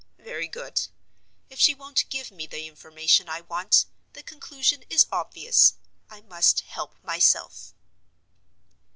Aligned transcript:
Very 0.17 0.47
good. 0.47 0.87
If 1.51 1.59
she 1.59 1.75
won't 1.75 2.09
give 2.09 2.31
me 2.31 2.47
the 2.47 2.65
information 2.67 3.29
I 3.29 3.41
want, 3.41 3.85
the 4.13 4.23
conclusion 4.23 4.83
is 4.89 5.05
obvious—I 5.11 6.21
must 6.21 6.61
help 6.61 6.95
myself. 7.03 7.75